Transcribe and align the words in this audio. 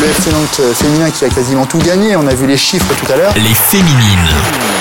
le 0.00 0.06
FC 0.06 0.32
Nantes 0.32 0.60
féminin 0.74 1.10
qui 1.10 1.24
a 1.24 1.28
quasiment 1.28 1.66
tout 1.66 1.78
gagné. 1.78 2.16
On 2.16 2.26
a 2.26 2.34
vu 2.34 2.46
les 2.46 2.56
chiffres 2.56 2.86
tout 3.04 3.12
à 3.12 3.16
l'heure. 3.16 3.34
Les 3.34 3.54
féminines. 3.54 4.28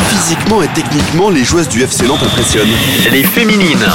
Physiquement 0.08 0.62
et 0.62 0.68
techniquement, 0.70 1.30
les 1.30 1.44
joueuses 1.44 1.68
du 1.68 1.82
FC 1.82 2.08
Nantes 2.08 2.24
impressionnent. 2.24 2.70
Les 3.12 3.24
féminines. 3.24 3.86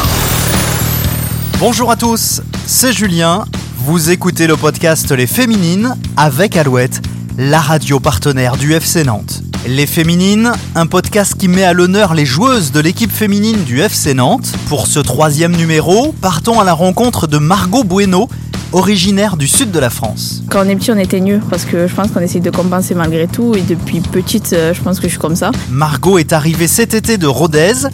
Bonjour 1.59 1.91
à 1.91 1.97
tous, 1.97 2.43
c'est 2.67 2.93
Julien. 2.93 3.45
Vous 3.87 4.11
écoutez 4.11 4.47
le 4.47 4.57
podcast 4.57 5.11
Les 5.13 5.27
Féminines 5.27 5.97
avec 6.17 6.57
Alouette, 6.57 7.01
la 7.39 7.61
radio 7.61 8.01
partenaire 8.01 8.57
du 8.57 8.75
FC 8.75 9.05
Nantes. 9.05 9.43
Les 9.67 9.87
Féminines, 9.87 10.53
un 10.75 10.87
podcast 10.87 11.37
qui 11.39 11.49
met 11.49 11.65
à 11.65 11.73
l'honneur 11.73 12.13
les 12.13 12.27
joueuses 12.27 12.71
de 12.71 12.81
l'équipe 12.81 13.13
féminine 13.13 13.65
du 13.65 13.81
FC 13.81 14.13
Nantes. 14.13 14.53
Pour 14.69 14.87
ce 14.87 15.01
troisième 15.01 15.57
numéro, 15.57 16.15
partons 16.21 16.61
à 16.61 16.65
la 16.65 16.75
rencontre 16.75 17.27
de 17.27 17.39
Margot 17.39 17.83
Bueno, 17.83 18.29
originaire 18.75 19.37
du 19.37 19.47
sud 19.47 19.71
de 19.71 19.79
la 19.79 19.89
France. 19.89 20.43
Quand 20.51 20.67
on 20.67 20.69
est 20.69 20.75
petit, 20.75 20.91
on 20.91 20.99
était 20.99 21.21
nus 21.21 21.39
parce 21.49 21.65
que 21.65 21.87
je 21.87 21.95
pense 21.95 22.11
qu'on 22.11 22.21
essaye 22.21 22.41
de 22.41 22.51
compenser 22.51 22.95
malgré 22.95 23.29
tout. 23.29 23.55
Et 23.55 23.63
depuis 23.63 24.01
petite, 24.01 24.53
euh, 24.53 24.75
je 24.75 24.83
pense 24.83 24.99
que 24.99 25.05
je 25.05 25.11
suis 25.11 25.19
comme 25.19 25.37
ça. 25.37 25.53
Margot 25.71 26.19
est 26.19 26.33
arrivée 26.33 26.67
cet 26.67 26.93
été 26.93 27.17
de 27.17 27.27
Rodez. 27.29 27.87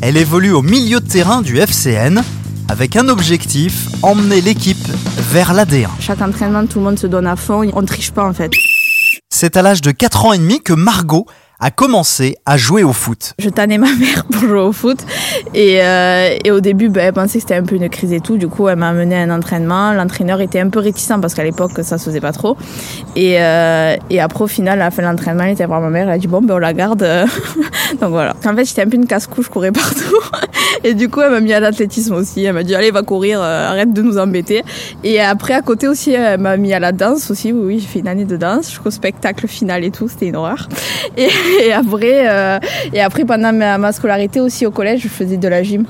Elle 0.00 0.16
évolue 0.16 0.52
au 0.52 0.62
milieu 0.62 1.00
de 1.00 1.08
terrain 1.08 1.42
du 1.42 1.58
FCN 1.58 2.22
avec 2.68 2.96
un 2.96 3.08
objectif, 3.08 3.88
emmener 4.02 4.40
l'équipe 4.40 4.86
vers 5.32 5.52
l'AD1. 5.54 5.88
Chaque 5.98 6.22
entraînement, 6.22 6.64
tout 6.66 6.78
le 6.78 6.84
monde 6.84 6.98
se 6.98 7.08
donne 7.08 7.26
à 7.26 7.34
fond. 7.34 7.68
On 7.74 7.82
triche 7.82 8.12
pas 8.12 8.24
en 8.24 8.32
fait. 8.32 8.52
C'est 9.30 9.56
à 9.56 9.62
l'âge 9.62 9.80
de 9.82 9.90
4 9.90 10.26
ans 10.26 10.32
et 10.32 10.38
demi 10.38 10.60
que 10.60 10.72
Margot 10.72 11.26
a 11.60 11.70
commencé 11.70 12.36
à 12.46 12.56
jouer 12.56 12.84
au 12.84 12.92
foot. 12.92 13.34
Je 13.38 13.48
tannais 13.48 13.78
ma 13.78 13.92
mère 13.98 14.24
pour 14.24 14.42
jouer 14.42 14.60
au 14.60 14.72
foot. 14.72 14.98
Et, 15.54 15.82
euh, 15.82 16.36
et 16.44 16.50
au 16.50 16.60
début 16.60 16.88
ben, 16.88 17.06
elle 17.06 17.12
pensait 17.12 17.38
que 17.38 17.42
c'était 17.42 17.56
un 17.56 17.64
peu 17.64 17.76
une 17.76 17.88
crise 17.88 18.12
et 18.12 18.20
tout. 18.20 18.36
Du 18.36 18.48
coup 18.48 18.68
elle 18.68 18.78
m'a 18.78 18.90
amené 18.90 19.16
à 19.16 19.20
un 19.20 19.30
entraînement. 19.30 19.92
L'entraîneur 19.92 20.40
était 20.40 20.60
un 20.60 20.68
peu 20.68 20.78
réticent 20.78 21.20
parce 21.20 21.34
qu'à 21.34 21.44
l'époque 21.44 21.72
ça 21.82 21.98
se 21.98 22.04
faisait 22.04 22.20
pas 22.20 22.32
trop. 22.32 22.56
Et, 23.16 23.40
euh, 23.40 23.96
et 24.10 24.20
après 24.20 24.44
au 24.44 24.48
final 24.48 24.78
la 24.78 24.90
fin 24.90 25.02
de 25.02 25.08
l'entraînement 25.08 25.44
elle 25.44 25.52
était 25.52 25.66
voir 25.66 25.80
ma 25.80 25.90
mère. 25.90 26.08
Elle 26.08 26.14
a 26.14 26.18
dit 26.18 26.28
bon 26.28 26.42
ben 26.42 26.54
on 26.54 26.58
la 26.58 26.72
garde. 26.72 27.00
Donc 28.00 28.10
voilà. 28.10 28.34
En 28.46 28.54
fait 28.54 28.64
j'étais 28.64 28.82
un 28.82 28.88
peu 28.88 28.96
une 28.96 29.06
casse-cou 29.06 29.42
je 29.42 29.48
courais 29.48 29.72
partout 29.72 30.16
et 30.84 30.94
du 30.94 31.08
coup 31.08 31.20
elle 31.20 31.30
m'a 31.30 31.40
mis 31.40 31.52
à 31.52 31.60
l'athlétisme 31.60 32.14
aussi. 32.14 32.44
Elle 32.44 32.54
m'a 32.54 32.62
dit 32.62 32.74
allez 32.74 32.90
va 32.90 33.02
courir 33.02 33.40
euh, 33.40 33.68
arrête 33.68 33.92
de 33.92 34.02
nous 34.02 34.18
embêter. 34.18 34.62
Et 35.04 35.20
après 35.20 35.54
à 35.54 35.62
côté 35.62 35.88
aussi 35.88 36.12
elle 36.12 36.40
m'a 36.40 36.56
mis 36.56 36.72
à 36.72 36.80
la 36.80 36.92
danse 36.92 37.30
aussi. 37.30 37.52
Oui, 37.52 37.60
oui 37.64 37.78
j'ai 37.80 37.86
fait 37.86 37.98
une 38.00 38.08
année 38.08 38.24
de 38.24 38.36
danse 38.36 38.68
jusqu'au 38.68 38.90
spectacle 38.90 39.46
final 39.46 39.84
et 39.84 39.90
tout. 39.90 40.08
C'était 40.08 40.26
une 40.26 40.36
horreur. 40.36 40.68
Et 41.16 41.72
après, 41.72 42.28
euh, 42.28 42.58
et 42.92 43.00
après 43.00 43.24
pendant 43.24 43.52
ma, 43.52 43.92
scolarité 43.92 44.40
aussi 44.40 44.66
au 44.66 44.70
collège, 44.70 45.00
je 45.02 45.08
faisais 45.08 45.36
de 45.36 45.48
la 45.48 45.62
gym 45.62 45.84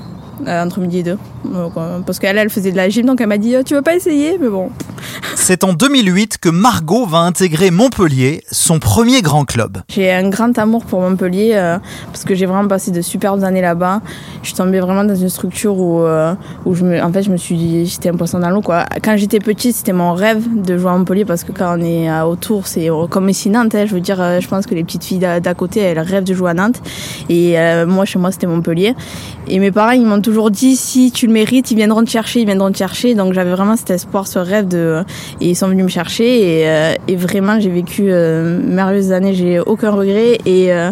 entre 0.47 0.79
midi 0.79 0.99
et 0.99 1.03
deux. 1.03 1.17
Euh, 1.55 1.99
parce 2.05 2.19
qu'elle, 2.19 2.37
elle 2.37 2.49
faisait 2.49 2.71
de 2.71 2.77
la 2.77 2.89
gym, 2.89 3.05
donc 3.05 3.21
elle 3.21 3.27
m'a 3.27 3.37
dit 3.37 3.55
Tu 3.65 3.73
veux 3.75 3.81
pas 3.81 3.95
essayer? 3.95 4.37
Mais 4.39 4.49
bon. 4.49 4.69
C'est 5.35 5.63
en 5.63 5.73
2008 5.73 6.37
que 6.37 6.49
Margot 6.49 7.05
va 7.05 7.19
intégrer 7.19 7.71
Montpellier, 7.71 8.43
son 8.51 8.79
premier 8.79 9.21
grand 9.21 9.45
club. 9.45 9.79
J'ai 9.89 10.11
un 10.11 10.29
grand 10.29 10.57
amour 10.57 10.85
pour 10.85 11.01
Montpellier 11.01 11.51
euh, 11.53 11.77
parce 12.07 12.23
que 12.23 12.35
j'ai 12.35 12.45
vraiment 12.45 12.67
passé 12.67 12.91
de 12.91 13.01
superbes 13.01 13.43
années 13.43 13.61
là-bas. 13.61 14.01
Je 14.41 14.47
suis 14.47 14.55
tombée 14.55 14.79
vraiment 14.79 15.03
dans 15.03 15.15
une 15.15 15.29
structure 15.29 15.77
où, 15.77 16.01
euh, 16.01 16.35
où 16.65 16.75
je 16.75 16.83
me, 16.83 17.01
en 17.01 17.11
fait, 17.11 17.23
je 17.23 17.31
me 17.31 17.37
suis 17.37 17.55
dit 17.55 17.85
j'étais 17.85 18.09
un 18.09 18.15
poisson 18.15 18.39
dans 18.39 18.49
l'eau. 18.49 18.61
Quoi. 18.61 18.85
Quand 19.03 19.17
j'étais 19.17 19.39
petite, 19.39 19.75
c'était 19.75 19.93
mon 19.93 20.13
rêve 20.13 20.43
de 20.61 20.77
jouer 20.77 20.91
à 20.91 20.97
Montpellier 20.97 21.25
parce 21.25 21.43
que 21.43 21.51
quand 21.51 21.77
on 21.77 21.81
est 21.81 22.21
autour, 22.21 22.67
c'est 22.67 22.89
comme 23.09 23.29
ici 23.29 23.49
Nantes. 23.49 23.75
Hein, 23.75 23.85
je 23.87 23.93
veux 23.93 24.01
dire, 24.01 24.17
je 24.39 24.47
pense 24.47 24.65
que 24.65 24.75
les 24.75 24.83
petites 24.83 25.03
filles 25.03 25.19
d'à 25.19 25.53
côté, 25.53 25.79
elles 25.79 25.99
rêvent 25.99 26.23
de 26.23 26.33
jouer 26.33 26.51
à 26.51 26.53
Nantes. 26.53 26.81
Et 27.29 27.55
moi, 27.87 28.05
chez 28.05 28.19
moi, 28.19 28.31
c'était 28.31 28.47
Montpellier. 28.47 28.95
Et 29.47 29.59
mes 29.59 29.71
parents, 29.71 29.91
ils 29.91 30.05
m'ont 30.05 30.21
toujours 30.29 30.51
dit 30.51 30.75
si 30.75 31.11
tu 31.11 31.25
le 31.25 31.33
mérites, 31.33 31.71
ils 31.71 31.75
viendront 31.75 32.03
te 32.03 32.09
chercher, 32.09 32.41
ils 32.41 32.45
viendront 32.45 32.71
te 32.71 32.77
chercher. 32.77 33.15
Donc 33.15 33.33
j'avais 33.33 33.49
vraiment 33.49 33.75
cet 33.75 33.89
espoir, 33.89 34.27
ce 34.27 34.37
rêve 34.37 34.67
de 34.67 35.03
et 35.41 35.49
ils 35.49 35.55
sont 35.55 35.67
venus 35.67 35.85
me 35.85 35.89
chercher 35.89 36.59
et, 36.59 36.69
euh, 36.69 36.93
vraiment 37.17 37.59
j'ai 37.59 37.71
vécu 37.71 38.05
euh, 38.09 38.61
merveilleuses 38.63 39.11
années, 39.11 39.33
j'ai 39.33 39.59
aucun 39.59 39.89
regret 39.89 40.37
et 40.45 40.71
euh, 40.71 40.91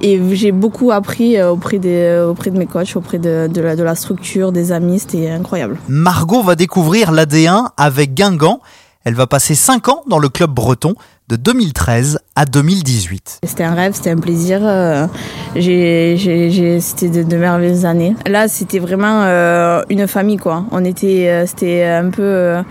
j'ai 0.00 0.52
beaucoup 0.52 0.90
appris 0.90 1.40
auprès 1.42 1.78
de 1.78 2.58
mes 2.58 2.64
coachs, 2.64 2.96
auprès 2.96 3.18
de, 3.18 3.46
de, 3.46 3.60
la, 3.60 3.76
de 3.76 3.82
la 3.82 3.94
structure, 3.94 4.52
des 4.52 4.72
amis, 4.72 5.00
c'était 5.00 5.28
incroyable. 5.28 5.76
Margot 5.88 6.42
va 6.42 6.54
découvrir 6.54 7.12
l'AD1 7.12 7.72
avec 7.76 8.14
Guingamp. 8.14 8.60
Elle 9.04 9.14
va 9.14 9.26
passer 9.26 9.54
5 9.54 9.88
ans 9.88 10.02
dans 10.06 10.18
le 10.18 10.30
club 10.30 10.50
breton 10.50 10.94
de 11.28 11.36
2013 11.36 12.20
à 12.38 12.44
2018. 12.44 13.40
C'était 13.42 13.64
un 13.64 13.74
rêve, 13.74 13.94
c'était 13.94 14.10
un 14.10 14.16
plaisir. 14.16 14.60
Euh, 14.62 15.08
c'était 15.56 17.24
de, 17.24 17.36
merveilleuses 17.36 17.84
années. 17.84 18.14
Là, 18.28 18.46
c'était 18.46 18.78
vraiment 18.78 19.22
euh, 19.24 19.82
une 19.90 20.06
famille, 20.06 20.36
quoi. 20.36 20.64
On 20.70 20.84
était, 20.84 21.28
euh, 21.28 21.46
c'était 21.46 21.82
un 21.82 22.10
peu, 22.10 22.62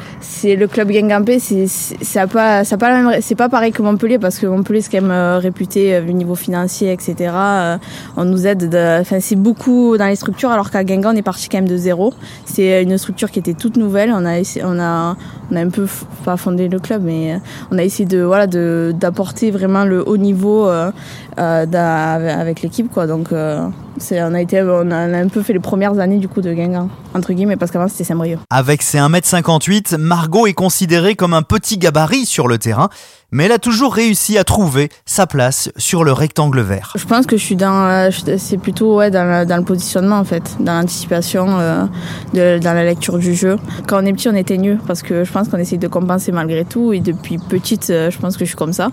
le 0.46 0.66
club 0.68 0.90
Guingampé. 0.90 1.40
C'est, 1.40 1.68
pas, 2.32 2.64
pas 2.64 3.36
pas 3.38 3.50
pareil 3.50 3.74
que 3.74 3.82
Montpellier 3.82 4.20
parce 4.20 4.40
que 4.40 4.48
Montpellier 4.48 4.80
c'est 4.80 4.98
quand 4.98 5.06
même 5.06 5.38
réputé 5.38 6.00
au 6.00 6.14
niveau 6.14 6.36
financier, 6.36 6.94
etc. 6.94 7.34
on 8.16 8.24
nous 8.24 8.48
aide, 8.48 8.70
de, 8.70 9.02
enfin 9.02 9.20
c'est 9.20 9.36
beaucoup 9.36 9.98
dans 9.98 10.08
les 10.08 10.16
structures, 10.16 10.50
alors 10.50 10.72
qu'à 10.72 10.84
Guingamp 10.84 11.12
on 11.14 11.16
est 11.16 11.22
parti 11.22 11.50
quand 11.50 11.58
même 11.58 11.68
de 11.68 11.78
zéro. 11.78 12.14
C'est 12.46 12.84
une 12.84 12.98
structure 12.98 13.32
qui 13.32 13.40
était 13.40 13.54
toute 13.54 13.76
nouvelle. 13.76 14.12
On 14.14 14.26
a, 14.26 14.40
on 14.64 14.80
a, 14.80 15.18
on 15.52 15.56
a 15.56 15.60
un 15.60 15.70
peu 15.70 15.88
pas 16.24 16.38
fondé 16.38 16.70
le 16.70 16.80
club, 16.80 17.04
mais 17.04 17.40
on 17.70 17.78
a 17.78 17.84
essayé 17.84 18.06
de, 18.06 18.22
voilà 18.22 18.48
d'apporter 18.48 19.52
vraiment 19.58 19.86
le 19.86 20.08
haut 20.08 20.18
niveau 20.18 20.68
euh, 20.68 20.92
euh, 21.38 21.66
avec 22.40 22.62
l'équipe 22.62 22.92
quoi 22.92 23.08
donc 23.08 23.32
euh, 23.32 23.68
on 24.12 24.34
a 24.34 24.42
été 24.42 24.62
on 24.62 24.92
a 24.92 24.98
un 24.98 25.28
peu 25.28 25.42
fait 25.42 25.54
les 25.54 25.60
premières 25.60 26.00
années 26.00 26.20
du 26.20 26.28
coup 26.28 26.42
de 26.42 26.54
Guingamp 26.54 26.90
entre 27.14 27.34
guillemets 27.34 27.58
parce 27.58 27.72
qu'avant 27.72 27.88
c'était 27.88 28.04
Saint-Brieuc. 28.04 28.40
Avec 28.50 28.82
ses 28.82 29.00
1m58, 29.00 29.98
Margot 29.98 30.48
est 30.48 30.54
considérée 30.54 31.16
comme 31.16 31.34
un 31.34 31.42
petit 31.42 31.78
gabarit 31.78 32.26
sur 32.26 32.48
le 32.48 32.58
terrain, 32.58 32.90
mais 33.32 33.46
elle 33.46 33.52
a 33.52 33.60
toujours 33.60 33.94
réussi 33.94 34.38
à 34.38 34.44
trouver 34.44 34.90
sa 35.06 35.28
place 35.28 35.70
sur 35.78 36.04
le 36.04 36.14
rectangle 36.14 36.62
vert. 36.62 36.94
Je 36.96 37.06
pense 37.06 37.26
que 37.26 37.38
je 37.38 37.44
suis 37.44 37.56
dans 37.56 38.10
c'est 38.38 38.58
plutôt 38.58 38.98
ouais 38.98 39.12
dans 39.12 39.24
le, 39.24 39.46
dans 39.46 39.58
le, 39.58 39.64
positionnement 39.64 40.18
en 40.18 40.24
fait, 40.24 40.56
dans 40.60 40.80
l'anticipation 40.80 41.60
euh, 41.60 41.86
de, 42.34 42.60
dans 42.60 42.74
la 42.74 42.86
lecture 42.86 43.18
du 43.18 43.36
jeu. 43.36 43.58
Quand 43.88 44.02
on 44.02 44.06
est 44.06 44.14
petit, 44.14 44.30
on 44.30 44.36
était 44.36 44.58
nus 44.58 44.78
parce 44.88 45.02
que 45.02 45.24
je 45.24 45.32
pense 45.32 45.50
qu'on 45.50 45.58
essaye 45.58 45.78
de 45.78 45.88
compenser 45.88 46.32
malgré 46.32 46.66
tout 46.66 46.94
et 46.94 47.00
depuis 47.00 47.38
petite, 47.38 47.88
je 47.88 48.18
pense 48.18 48.38
que 48.38 48.46
je 48.46 48.50
suis 48.50 48.58
comme 48.58 48.74
ça 48.74 48.90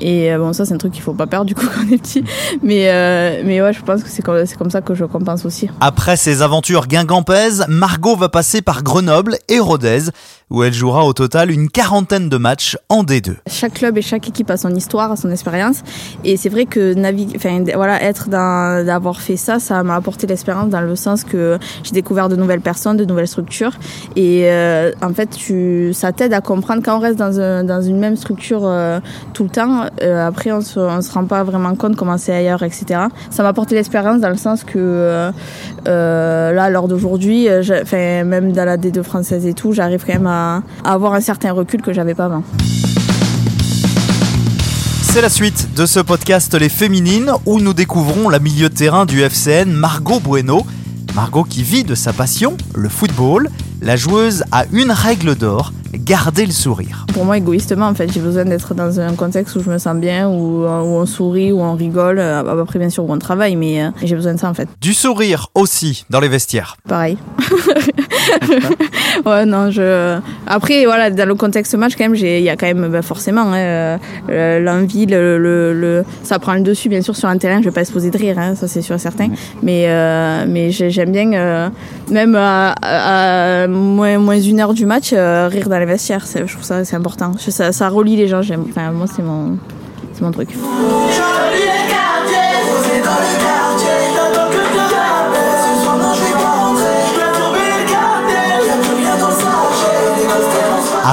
et 0.00 0.36
bon 0.36 0.52
ça 0.52 0.64
c'est 0.64 0.74
un 0.74 0.78
truc 0.78 0.92
qu'il 0.92 1.02
faut 1.02 1.14
pas 1.14 1.26
perdre 1.26 1.46
du 1.46 1.54
coup 1.54 1.66
quand 1.74 1.80
on 1.88 1.92
est 1.92 1.98
petit. 1.98 2.24
Mais 2.62 2.88
euh, 2.88 3.42
mais 3.44 3.62
ouais, 3.62 3.72
je 3.72 3.82
pense 3.82 4.02
que 4.02 4.08
c'est 4.08 4.22
comme 4.22 4.44
c'est 4.46 4.56
comme 4.56 4.70
ça 4.70 4.80
que 4.80 4.94
je 4.94 5.04
compense 5.04 5.44
aussi. 5.44 5.68
Après 5.80 6.16
ses 6.16 6.42
aventures 6.42 6.86
guingampaises, 6.86 7.64
Margot 7.68 8.16
va 8.16 8.28
passer 8.28 8.62
par 8.62 8.82
Grenoble 8.82 9.38
et 9.48 9.58
Rodez, 9.58 10.10
où 10.50 10.62
elle 10.62 10.72
jouera 10.72 11.04
au 11.04 11.12
total 11.12 11.50
une 11.50 11.68
quarantaine 11.68 12.28
de 12.28 12.36
matchs 12.36 12.78
en 12.88 13.04
D2. 13.04 13.36
Chaque 13.46 13.74
club 13.74 13.98
et 13.98 14.02
chaque 14.02 14.28
équipe 14.28 14.50
a 14.50 14.56
son 14.56 14.74
histoire, 14.74 15.12
a 15.12 15.16
son 15.16 15.30
expérience, 15.30 15.82
et 16.24 16.36
c'est 16.36 16.48
vrai 16.48 16.64
que 16.64 16.94
voilà, 17.74 18.02
être 18.02 18.28
d'avoir 18.28 19.20
fait 19.20 19.36
ça, 19.36 19.58
ça 19.58 19.82
m'a 19.82 19.96
apporté 19.96 20.26
l'expérience 20.26 20.70
dans 20.70 20.80
le 20.80 20.96
sens 20.96 21.24
que 21.24 21.58
j'ai 21.82 21.92
découvert 21.92 22.28
de 22.28 22.36
nouvelles 22.36 22.60
personnes, 22.60 22.96
de 22.96 23.04
nouvelles 23.04 23.28
structures, 23.28 23.72
et 24.16 24.44
euh, 24.46 24.92
en 25.02 25.12
fait, 25.12 25.36
ça 25.92 26.12
t'aide 26.12 26.32
à 26.32 26.40
comprendre 26.40 26.82
quand 26.84 26.96
on 26.96 27.00
reste 27.00 27.18
dans, 27.18 27.38
un, 27.40 27.64
dans 27.64 27.82
une 27.82 27.98
même 27.98 28.16
structure 28.16 28.62
euh, 28.64 29.00
tout 29.34 29.44
le 29.44 29.50
temps. 29.50 29.84
Euh, 30.02 30.26
après, 30.26 30.52
on 30.52 30.60
se, 30.60 30.74
se 30.74 31.12
rend 31.12 31.24
pas 31.24 31.42
vraiment 31.44 31.74
compte 31.74 31.96
comment 31.96 32.18
c'est 32.18 32.34
ailleurs, 32.34 32.62
etc. 32.62 33.02
Ça 33.30 33.42
m'a 33.42 33.50
apporté 33.50 33.74
l'expérience 33.74 34.20
dans 34.20 34.30
le 34.30 34.36
sens 34.36 34.64
que 34.64 35.30
là, 35.84 36.70
lors 36.70 36.88
d'aujourd'hui, 36.88 37.48
enfin 37.50 38.24
même 38.24 38.52
dans 38.52 38.64
la 38.64 38.76
D2 38.76 39.02
française 39.02 39.46
et 39.46 39.54
tout, 39.54 39.72
j'arrive 39.72 40.04
quand 40.06 40.14
même 40.14 40.26
à 40.26 40.37
à, 40.38 40.62
avoir 40.84 41.14
un 41.14 41.20
certain 41.20 41.52
recul 41.52 41.82
que 41.82 41.92
j'avais 41.92 42.14
pas 42.14 42.26
avant. 42.26 42.42
C'est 45.02 45.22
la 45.22 45.28
suite 45.28 45.74
de 45.74 45.86
ce 45.86 46.00
podcast 46.00 46.54
Les 46.54 46.68
Féminines 46.68 47.32
où 47.46 47.60
nous 47.60 47.74
découvrons 47.74 48.28
la 48.28 48.38
milieu 48.38 48.68
de 48.68 48.74
terrain 48.74 49.06
du 49.06 49.22
FCN 49.22 49.70
Margot 49.70 50.20
Bueno. 50.20 50.66
Margot 51.14 51.44
qui 51.44 51.62
vit 51.62 51.82
de 51.82 51.94
sa 51.94 52.12
passion, 52.12 52.56
le 52.74 52.88
football. 52.88 53.48
La 53.80 53.96
joueuse 53.96 54.44
a 54.52 54.64
une 54.72 54.90
règle 54.90 55.34
d'or, 55.34 55.72
garder 55.94 56.46
le 56.46 56.52
sourire. 56.52 57.06
Pour 57.14 57.24
moi, 57.24 57.38
égoïstement, 57.38 57.86
en 57.86 57.94
fait, 57.94 58.12
j'ai 58.12 58.20
besoin 58.20 58.44
d'être 58.44 58.74
dans 58.74 59.00
un 59.00 59.14
contexte 59.14 59.56
où 59.56 59.62
je 59.62 59.70
me 59.70 59.78
sens 59.78 59.96
bien, 59.96 60.28
où, 60.28 60.64
où 60.64 60.66
on 60.66 61.06
sourit, 61.06 61.52
où 61.52 61.60
on 61.60 61.74
rigole. 61.74 62.18
Euh, 62.18 62.60
après, 62.60 62.78
bien 62.78 62.90
sûr, 62.90 63.04
où 63.04 63.12
on 63.12 63.18
travaille, 63.18 63.56
mais 63.56 63.82
euh, 63.82 63.90
j'ai 64.02 64.14
besoin 64.14 64.34
de 64.34 64.38
ça, 64.38 64.48
en 64.48 64.54
fait. 64.54 64.68
Du 64.80 64.94
sourire 64.94 65.48
aussi 65.54 66.04
dans 66.10 66.20
les 66.20 66.28
vestiaires. 66.28 66.76
Pareil. 66.86 67.18
ouais, 69.26 69.46
non, 69.46 69.70
je. 69.70 70.18
Après, 70.46 70.84
voilà, 70.84 71.10
dans 71.10 71.26
le 71.26 71.34
contexte 71.34 71.74
match, 71.74 71.94
quand 71.96 72.04
même, 72.04 72.14
il 72.14 72.40
y 72.40 72.48
a 72.48 72.56
quand 72.56 72.66
même 72.66 72.88
bah, 72.88 73.02
forcément 73.02 73.52
hein, 73.52 73.98
l'envie, 74.28 75.06
le, 75.06 75.38
le, 75.38 75.72
le, 75.72 76.04
ça 76.22 76.38
prend 76.38 76.54
le 76.54 76.60
dessus, 76.60 76.88
bien 76.88 77.02
sûr, 77.02 77.16
sur 77.16 77.28
un 77.28 77.38
terrain. 77.38 77.58
Je 77.60 77.66
vais 77.66 77.74
pas 77.74 77.80
exposer 77.80 78.10
de 78.10 78.18
rire, 78.18 78.38
hein, 78.38 78.54
ça 78.54 78.68
c'est 78.68 78.82
sûr 78.82 78.96
et 78.96 78.98
certain. 78.98 79.28
Mais, 79.62 79.84
euh, 79.86 80.44
mais 80.48 80.70
j'aime 80.70 81.12
bien, 81.12 81.32
euh, 81.32 81.68
même 82.10 82.34
à, 82.34 82.74
à, 82.82 83.66
moins, 83.66 84.18
moins 84.18 84.40
une 84.40 84.60
heure 84.60 84.74
du 84.74 84.86
match, 84.86 85.10
euh, 85.12 85.48
rire 85.48 85.68
dans 85.68 85.78
les 85.78 85.86
vestiaires. 85.86 86.24
Je 86.26 86.52
trouve 86.52 86.64
ça 86.64 86.84
c'est 86.84 86.96
important. 86.96 87.32
Ça, 87.38 87.72
ça 87.72 87.88
relie 87.88 88.16
les 88.16 88.28
gens. 88.28 88.42
J'aime. 88.42 88.64
Enfin, 88.68 88.90
moi, 88.92 89.06
c'est 89.06 89.22
mon, 89.22 89.58
c'est 90.12 90.22
mon 90.22 90.30
truc. 90.30 90.50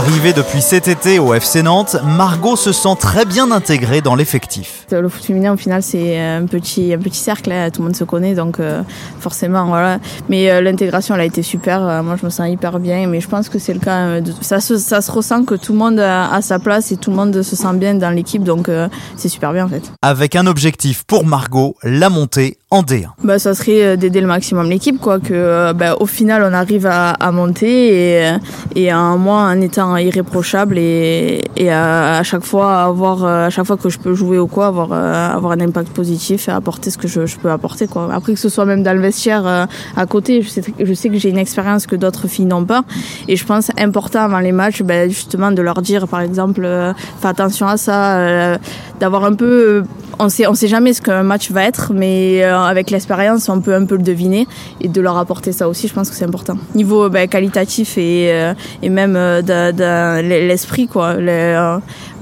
Arrivée 0.05 0.33
depuis 0.33 0.61
cet 0.61 0.87
été 0.87 1.17
au 1.17 1.33
FC 1.33 1.63
Nantes, 1.63 1.95
Margot 2.03 2.55
se 2.55 2.71
sent 2.71 2.95
très 2.99 3.25
bien 3.25 3.49
intégrée 3.49 4.01
dans 4.01 4.13
l'effectif. 4.13 4.85
Le 4.91 5.09
foot 5.09 5.23
féminin 5.25 5.51
au 5.53 5.57
final 5.57 5.81
c'est 5.81 6.19
un 6.19 6.45
petit, 6.45 6.93
un 6.93 6.99
petit 6.99 7.17
cercle, 7.17 7.51
hein. 7.51 7.71
tout 7.71 7.81
le 7.81 7.87
monde 7.87 7.95
se 7.95 8.03
connaît 8.03 8.35
donc 8.35 8.59
euh, 8.59 8.83
forcément 9.19 9.65
voilà. 9.65 9.97
Mais 10.29 10.51
euh, 10.51 10.61
l'intégration 10.61 11.15
elle 11.15 11.21
a 11.21 11.25
été 11.25 11.41
super, 11.41 11.81
euh, 11.81 12.03
moi 12.03 12.17
je 12.21 12.25
me 12.25 12.29
sens 12.29 12.47
hyper 12.47 12.77
bien 12.77 13.07
mais 13.07 13.19
je 13.19 13.27
pense 13.27 13.49
que 13.49 13.57
c'est 13.57 13.73
le 13.73 13.79
cas, 13.79 14.21
de, 14.21 14.31
ça, 14.41 14.59
se, 14.59 14.77
ça 14.77 15.01
se 15.01 15.11
ressent 15.11 15.43
que 15.43 15.55
tout 15.55 15.73
le 15.73 15.79
monde 15.79 15.99
a, 15.99 16.31
a 16.31 16.43
sa 16.43 16.59
place 16.59 16.91
et 16.91 16.97
tout 16.97 17.09
le 17.09 17.15
monde 17.15 17.41
se 17.41 17.55
sent 17.55 17.73
bien 17.73 17.95
dans 17.95 18.11
l'équipe 18.11 18.43
donc 18.43 18.69
c'est 19.17 19.29
super 19.29 19.53
bien 19.53 19.65
en 19.65 19.69
fait. 19.69 19.91
Avec 20.03 20.35
un 20.35 20.45
objectif 20.45 21.03
pour 21.05 21.25
Margot, 21.25 21.77
la 21.81 22.11
montée 22.11 22.59
en 22.71 22.81
D1. 22.81 23.09
Bah, 23.23 23.39
ça 23.39 23.53
serait 23.53 23.95
d'aider 23.95 24.21
le 24.21 24.27
maximum 24.27 24.69
l'équipe, 24.69 25.00
quoi, 25.00 25.19
que 25.19 25.71
bah, 25.73 25.95
au 26.00 26.06
final 26.06 26.44
on 26.44 26.53
arrive 26.53 26.88
à, 26.88 27.12
à 27.12 27.31
monter 27.31 28.21
et, 28.21 28.31
et 28.75 28.91
un 28.91 29.17
mois 29.17 29.41
en 29.41 29.62
étant 29.62 29.95
irréprochable 29.97 30.77
et, 30.77 31.41
et 31.56 31.71
à, 31.71 32.17
à, 32.17 32.23
chaque 32.23 32.44
fois 32.44 32.83
avoir, 32.83 33.23
à 33.23 33.50
chaque 33.50 33.65
fois 33.65 33.77
que 33.77 33.89
je 33.89 34.00
peux 34.00 34.13
jouer 34.13 34.39
ou 34.39 34.47
quoi, 34.47 34.67
avoir, 34.67 34.91
avoir 34.91 35.51
un 35.53 35.62
impact 35.62 35.89
positif 35.89 36.50
et 36.50 36.51
apporter 36.51 36.89
ce 36.89 36.97
que 36.97 37.07
je, 37.07 37.25
je 37.25 37.38
peux 37.38 37.51
apporter, 37.51 37.88
quoi. 37.88 38.09
Après 38.12 38.33
que 38.33 38.39
ce 38.39 38.50
soit 38.50 38.65
même 38.65 38.83
dans 38.83 38.94
le 38.94 39.01
vestiaire 39.01 39.45
euh, 39.45 39.65
à 39.95 40.06
côté, 40.06 40.41
je 40.41 40.50
sais, 40.50 40.63
je 40.79 40.94
sais 40.94 41.09
que 41.09 41.17
j'ai 41.17 41.29
une 41.29 41.38
expérience 41.38 41.85
que 41.88 41.95
d'autres 41.95 42.27
filles 42.27 42.45
n'ont 42.45 42.65
pas 42.65 42.83
et 43.27 43.35
je 43.35 43.45
pense 43.45 43.71
important 43.77 44.21
avant 44.21 44.39
les 44.39 44.51
matchs, 44.51 44.81
bah, 44.81 45.07
justement 45.07 45.51
de 45.51 45.62
leur 45.62 45.81
dire, 45.81 46.07
par 46.07 46.21
exemple, 46.21 46.63
euh, 46.63 46.94
fais 47.21 47.27
attention 47.27 47.67
à 47.67 47.77
ça, 47.77 48.17
euh, 48.17 48.57
d'avoir 49.00 49.23
un 49.25 49.33
peu 49.33 49.83
on 50.19 50.29
sait, 50.29 50.47
on 50.47 50.53
sait 50.53 50.67
jamais 50.67 50.94
ce 50.94 51.01
qu'un 51.01 51.23
match 51.23 51.51
va 51.51 51.63
être, 51.63 51.94
mais 51.94 52.44
euh, 52.44 52.57
avec 52.59 52.89
l'expérience, 52.91 53.50
on 53.50 53.62
peut 53.62 53.73
un 53.73 53.85
peu 53.85 53.95
le 53.95 54.03
deviner 54.03 54.47
et 54.81 54.88
de 54.88 55.01
leur 55.01 55.17
apporter 55.17 55.51
ça 55.51 55.67
aussi, 55.67 55.88
je 55.88 55.94
pense 55.94 56.09
que 56.09 56.15
c'est 56.15 56.25
important. 56.25 56.57
Niveau 56.73 57.09
bah, 57.09 57.27
qualitatif 57.27 57.97
et, 57.97 58.31
euh, 58.31 58.53
et 58.81 58.89
même 58.89 59.15
euh, 59.15 59.41
de, 59.41 60.21
l'esprit, 60.21 60.88
quoi. 60.88 61.15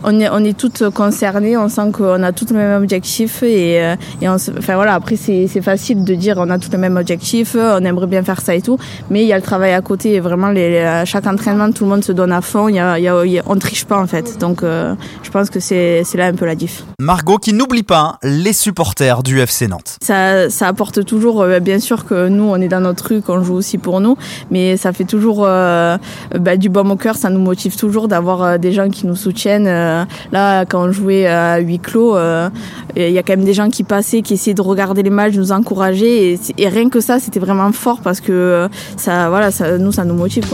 On 0.04 0.20
est, 0.20 0.30
on 0.30 0.44
est 0.44 0.58
toutes 0.58 0.90
concernées, 0.90 1.58
on 1.58 1.70
sent 1.70 1.92
qu'on 1.94 2.24
a 2.24 2.32
tous 2.32 2.50
le 2.52 2.58
même 2.58 2.82
objectif 2.82 3.44
et, 3.44 3.76
et 4.22 4.30
on, 4.30 4.36
enfin 4.36 4.76
voilà, 4.76 4.96
après 4.96 5.16
c'est 5.16 5.48
facile 5.62 6.04
de 6.04 6.16
dire 6.16 6.38
on 6.40 6.50
a 6.50 6.58
tous 6.58 6.72
le 6.72 6.78
même 6.78 6.98
objectif, 6.98 7.56
on 7.56 7.84
aimerait 7.84 8.08
bien 8.08 8.24
faire 8.24 8.42
ça 8.42 8.56
et 8.56 8.62
tout, 8.62 8.78
mais 9.10 9.24
il 9.24 9.28
y 9.28 9.34
a 9.34 9.38
le 9.38 9.42
travail 9.42 9.74
à 9.74 9.82
côté 9.82 10.14
et 10.14 10.20
vraiment 10.20 10.50
les, 10.50 11.04
chaque 11.06 11.28
entraînement 11.28 11.72
tout 11.72 11.84
le 11.84 11.90
monde 11.90 12.04
se 12.04 12.12
donne 12.12 12.32
à 12.32 12.42
fond, 12.42 12.68
il 12.68 12.76
y 12.76 12.80
a, 12.80 12.98
il 12.98 13.32
y 13.32 13.40
a, 13.40 13.44
on 13.46 13.58
triche 13.58 13.86
pas 13.86 14.00
en 14.00 14.08
fait, 14.08 14.40
donc 14.40 14.62
je 14.62 15.30
pense 15.32 15.50
que 15.50 15.60
c'est 15.60 16.04
là 16.16 16.28
un 16.28 16.34
peu 16.34 16.46
la 16.46 16.56
diff. 16.56 16.84
Margot 17.00 17.38
qui 17.38 17.54
n'oublie 17.54 17.84
pas 17.84 18.18
les 18.24 18.54
supporters 18.54 19.24
du 19.24 19.40
FC 19.40 19.68
Nantes. 19.68 19.98
Ça, 20.02 20.50
ça 20.50 20.68
apporte 20.68 21.06
toujours, 21.06 21.42
euh, 21.42 21.60
bien 21.60 21.80
sûr 21.80 22.06
que 22.06 22.28
nous 22.28 22.46
on 22.46 22.58
est 22.58 22.68
dans 22.68 22.80
notre 22.80 23.08
rue, 23.10 23.22
qu'on 23.22 23.44
joue 23.44 23.56
aussi 23.56 23.78
pour 23.78 24.00
nous, 24.00 24.18
mais 24.52 24.78
ça 24.78 24.94
fait 24.94 25.04
toujours 25.04 25.44
euh, 25.46 25.98
bah, 26.40 26.58
du 26.58 26.70
baume 26.70 26.92
au 26.92 26.96
cœur, 26.96 27.16
ça 27.16 27.30
nous 27.30 27.40
motive 27.40 27.76
toujours 27.76 28.08
d'avoir 28.08 28.44
euh, 28.44 28.58
des 28.58 28.72
gens 28.72 28.90
qui 28.90 29.08
nous 29.08 29.16
soutiennent. 29.16 29.68
Euh, 29.68 29.93
là, 30.32 30.66
quand 30.66 30.88
on 30.88 30.92
jouait 30.92 31.28
à 31.28 31.60
huis 31.60 31.80
clos, 31.80 32.16
euh, 32.16 32.50
il 32.96 33.12
y 33.12 33.18
a 33.18 33.24
quand 33.24 33.34
même 33.34 33.46
des 33.46 33.54
gens 33.54 33.70
qui 33.70 33.84
passaient, 33.84 34.22
qui 34.22 34.34
essayaient 34.34 34.54
de 34.54 34.62
regarder 34.62 35.04
les 35.04 35.10
matchs, 35.10 35.36
nous 35.36 35.52
encourager, 35.52 36.40
et, 36.58 36.68
rien 36.68 36.90
que 36.90 37.00
ça, 37.00 37.20
c'était 37.20 37.40
vraiment 37.40 37.72
fort 37.72 38.02
parce 38.02 38.22
que 38.22 38.68
ça, 38.98 39.30
voilà, 39.30 39.50
nous 39.80 39.92
ça 39.92 40.06
nous 40.06 40.16
motive, 40.16 40.46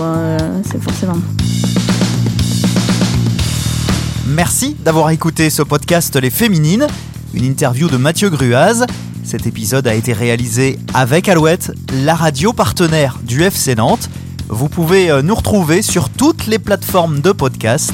c'est 0.64 0.82
forcément. 0.82 1.18
Merci 4.28 4.76
d'avoir 4.84 5.10
écouté 5.10 5.50
ce 5.50 5.64
podcast 5.64 6.16
Les 6.16 6.30
Féminines, 6.30 6.88
une 7.34 7.46
interview 7.46 7.88
de 7.88 7.98
Mathieu 7.98 8.30
Gruaz. 8.30 8.86
Cet 9.24 9.48
épisode 9.48 9.88
a 9.88 9.94
été 9.94 10.14
réalisé 10.14 10.80
avec 10.94 11.28
Alouette, 11.28 11.72
la 12.04 12.16
radio 12.16 12.54
partenaire 12.54 13.20
du 13.24 13.44
FC 13.44 13.76
Nantes. 13.76 14.10
Vous 14.48 14.70
pouvez 14.70 15.22
nous 15.24 15.36
retrouver 15.36 15.82
sur 15.82 16.10
toutes 16.10 16.48
les 16.48 16.60
plateformes 16.60 17.22
de 17.22 17.32
podcast. 17.32 17.94